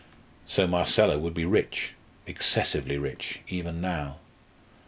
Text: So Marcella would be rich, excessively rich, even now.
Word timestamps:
So 0.47 0.65
Marcella 0.65 1.19
would 1.19 1.35
be 1.35 1.45
rich, 1.45 1.91
excessively 2.25 2.97
rich, 2.97 3.41
even 3.47 3.79
now. 3.81 4.17